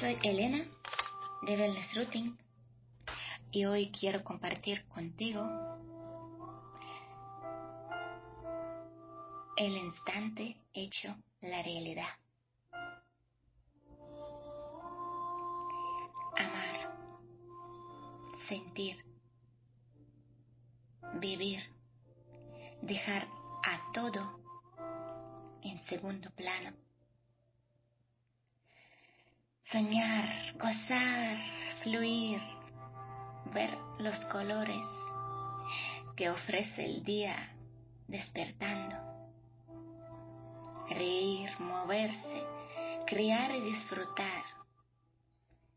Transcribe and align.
Soy 0.00 0.16
Elena 0.22 0.64
de 1.42 1.56
Wellness 1.56 1.92
Routing 1.96 2.38
y 3.50 3.64
hoy 3.64 3.90
quiero 3.90 4.22
compartir 4.22 4.86
contigo 4.86 5.44
el 9.56 9.76
instante 9.76 10.56
hecho 10.72 11.16
la 11.40 11.64
realidad. 11.64 12.06
Amar, 16.36 16.96
sentir, 18.48 19.04
vivir, 21.14 21.60
dejar 22.82 23.26
a 23.64 23.90
todo 23.92 24.38
en 25.64 25.84
segundo 25.86 26.30
plano 26.36 26.87
soñar, 29.70 30.24
gozar, 30.58 31.36
fluir, 31.82 32.40
ver 33.52 33.70
los 33.98 34.18
colores 34.32 34.86
que 36.16 36.30
ofrece 36.30 36.86
el 36.86 37.04
día 37.04 37.36
despertando, 38.06 38.96
reír, 40.88 41.50
moverse, 41.60 42.42
criar 43.06 43.54
y 43.54 43.60
disfrutar 43.60 44.42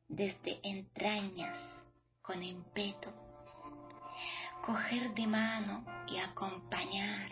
desde 0.08 0.60
entrañas 0.64 1.58
con 2.22 2.42
impeto, 2.42 3.12
coger 4.66 5.14
de 5.16 5.28
mano 5.28 5.84
y 6.08 6.18
acompañar 6.18 7.30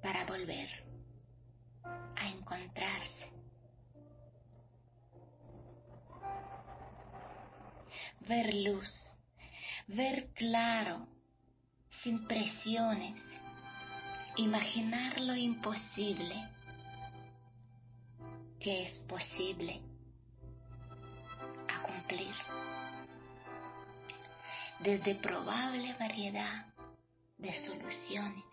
para 0.00 0.24
volver 0.26 0.68
a 1.82 2.28
encontrarse 2.28 2.93
ver 8.28 8.54
luz, 8.54 8.90
ver 9.86 10.32
claro, 10.34 11.06
sin 12.02 12.26
presiones, 12.26 13.20
imaginar 14.36 15.20
lo 15.20 15.34
imposible, 15.34 16.34
que 18.60 18.84
es 18.84 18.92
posible 19.00 19.80
a 21.68 21.82
cumplir. 21.82 22.34
Desde 24.80 25.14
probable 25.14 25.94
variedad 25.98 26.66
de 27.38 27.54
soluciones. 27.66 28.44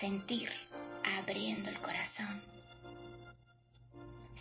Sentir 0.00 0.50
abriendo 1.18 1.70
el 1.70 1.80
corazón 1.80 2.42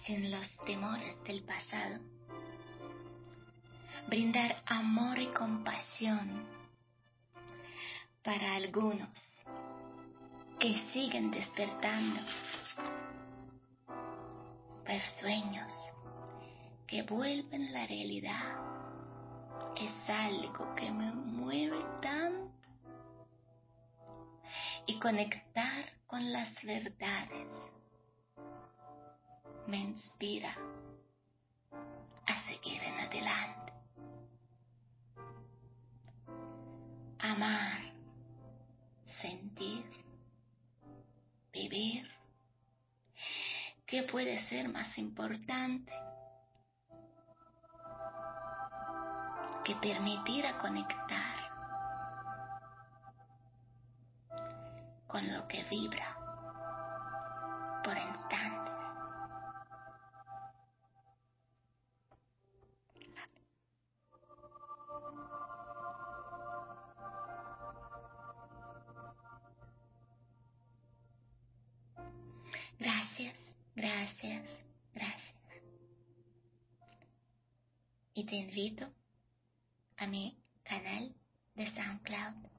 sin 0.06 0.31
los 0.31 0.58
temores 0.66 1.23
del 1.23 1.44
pasado 1.44 2.00
brindar 4.12 4.62
amor 4.66 5.20
y 5.20 5.28
compasión 5.28 6.45
para 8.22 8.56
algunos 8.56 9.08
que 10.59 10.81
siguen 10.92 11.31
despertando, 11.31 12.20
ver 14.86 15.02
sueños 15.18 15.72
que 16.86 17.03
vuelven 17.03 17.72
la 17.72 17.88
realidad. 17.88 18.59
Es 19.78 20.09
algo 20.09 20.75
que 20.75 20.92
me 20.92 21.09
mueve 21.14 21.81
tanto 22.02 22.68
y 24.88 25.00
conectar 25.00 25.86
con 26.06 26.34
las 26.34 26.62
verdades 26.64 27.48
me 29.68 29.78
inspira 29.78 30.53
amar, 37.41 37.81
sentir, 39.19 39.84
vivir. 41.52 42.07
¿Qué 43.88 44.03
puede 44.03 44.38
ser 44.47 44.69
más 44.69 44.96
importante 45.00 45.91
que 49.63 49.75
permitir 49.75 50.46
a 50.46 50.59
conectar 50.59 51.38
con 55.07 55.34
lo 55.34 55.44
que 55.46 55.63
vibra 55.63 56.16
por 57.84 57.97
instantes? 57.97 58.81
y 78.22 78.24
te 78.24 78.36
invito 78.36 78.86
a 79.98 80.06
mi 80.06 80.38
canal 80.64 81.12
de 81.56 81.66
SoundCloud. 81.66 82.50